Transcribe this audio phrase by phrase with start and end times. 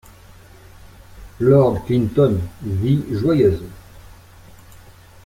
[1.39, 3.63] Lord Clinton Vie joyeuse!